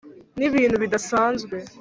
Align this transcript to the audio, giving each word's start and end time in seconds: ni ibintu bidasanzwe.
ni 0.37 0.45
ibintu 0.49 0.75
bidasanzwe. 0.83 1.55